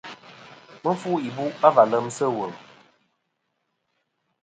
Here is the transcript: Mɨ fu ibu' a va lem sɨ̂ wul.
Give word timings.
Mɨ 0.83 0.91
fu 1.01 1.11
ibu' 1.27 1.55
a 1.67 1.67
va 1.75 1.83
lem 1.91 2.05
sɨ̂ 2.17 2.27
wul. 2.35 2.51